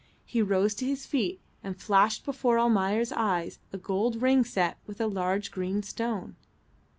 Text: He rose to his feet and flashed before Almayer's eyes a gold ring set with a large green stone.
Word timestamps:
He 0.25 0.41
rose 0.41 0.73
to 0.73 0.85
his 0.87 1.05
feet 1.05 1.39
and 1.63 1.77
flashed 1.79 2.25
before 2.25 2.57
Almayer's 2.57 3.11
eyes 3.11 3.59
a 3.71 3.77
gold 3.77 4.19
ring 4.19 4.43
set 4.43 4.79
with 4.87 4.99
a 4.99 5.05
large 5.05 5.51
green 5.51 5.83
stone. 5.83 6.35